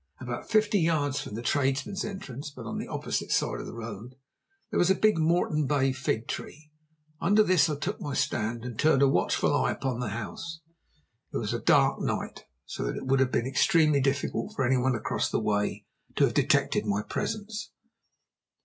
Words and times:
About 0.19 0.49
fifty 0.49 0.79
yards 0.79 1.21
from 1.21 1.35
the 1.35 1.43
tradesmen's 1.43 2.03
entrance, 2.03 2.49
but 2.49 2.65
on 2.65 2.79
the 2.79 2.87
opposite 2.87 3.29
side 3.31 3.59
of 3.59 3.67
the 3.67 3.75
road, 3.75 4.15
there 4.71 4.79
was 4.79 4.89
a 4.89 4.95
big 4.95 5.19
Moreton 5.19 5.67
Bay 5.67 5.91
fig 5.93 6.27
tree. 6.27 6.71
Under 7.19 7.43
this 7.43 7.69
I 7.69 7.75
took 7.75 8.01
my 8.01 8.15
stand, 8.15 8.65
and 8.65 8.79
turned 8.79 9.03
a 9.03 9.07
watchful 9.07 9.53
eye 9.55 9.69
upon 9.73 9.99
the 9.99 10.09
house. 10.09 10.61
It 11.31 11.37
was 11.37 11.53
a 11.53 11.59
dark 11.61 11.99
night, 12.01 12.45
so 12.65 12.83
that 12.85 12.97
it 12.97 13.05
would 13.05 13.19
have 13.19 13.31
been 13.31 13.45
extremely 13.45 14.01
difficult 14.01 14.55
for 14.55 14.65
any 14.65 14.75
one 14.77 14.95
across 14.95 15.29
the 15.29 15.39
way 15.39 15.85
to 16.15 16.23
have 16.23 16.33
detected 16.33 16.83
my 16.87 17.03
presence. 17.03 17.69